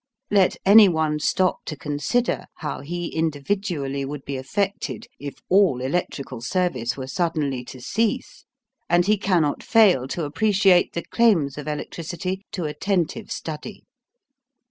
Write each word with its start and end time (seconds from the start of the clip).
Let 0.31 0.55
anyone 0.65 1.19
stop 1.19 1.63
to 1.65 1.75
consider 1.77 2.45
how 2.55 2.79
he 2.79 3.09
individually 3.15 4.03
would 4.03 4.25
be 4.25 4.35
affected 4.35 5.05
if 5.19 5.35
all 5.47 5.79
electrical 5.79 6.41
service 6.41 6.97
were 6.97 7.05
suddenly 7.05 7.63
to 7.65 7.79
cease, 7.79 8.45
and 8.89 9.05
he 9.05 9.15
cannot 9.15 9.61
fail 9.61 10.07
to 10.07 10.25
appreciate 10.25 10.93
the 10.93 11.03
claims 11.05 11.55
of 11.55 11.67
electricity 11.67 12.43
to 12.51 12.63
attentive 12.65 13.31
study. 13.31 13.83